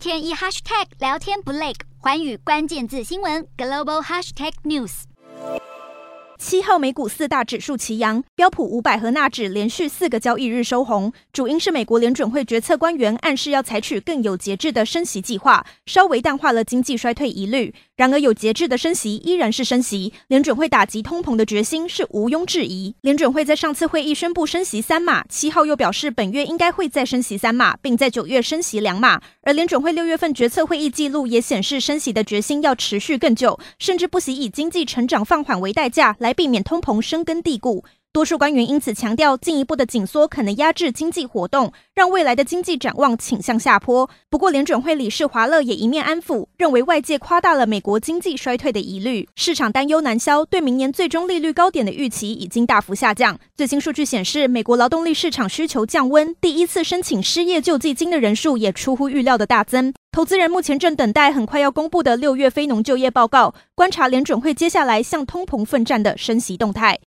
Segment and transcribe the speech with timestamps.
[0.00, 5.02] 天一 hashtag 聊天不累，环宇关键字新闻 global hashtag news。
[6.38, 17.74] 七号美股四大指数齐扬，标普五百和纳指连续四个交易日收红，主因是美国联准会决策官员暗示要采取更有节制的升息计划，稍微淡化了经济衰退疑虑。
[18.00, 22.94] 然而，有节制的升息依然是升息，联准会打击通膨的决心是毋庸置疑。
[23.02, 29.20] 联准会在上次会议宣布升息三码，七号又表示本月应该会再升息三码，并在九月升息两码。
[29.42, 37.84] 而联准会六月份决策会议记录也显示，升息的决心要持续更久，甚至不惜以经济成长放缓为代价来避免通膨生根蒂固。
[38.12, 44.10] 多数官员因此强调，进一步的紧缩可能压制经济活动，让未来的经济展望倾向下坡。
[44.28, 49.28] 不过，联准会理事华勒也一面安抚，认为外界夸大了美国经济衰退的疑虑。
[49.36, 53.38] 市场担忧难消，对明年最终利率高点的预期已经大幅下降。
[53.56, 59.94] 最新数据显示，美国劳动力市场需求降温，第一次申请失业救济金的人数也出乎预料的大增。
[60.10, 66.98] 投资人目前正等待很快要公布的六月非农就业报告，观察联准会接下来向通膨奋战的升息动态。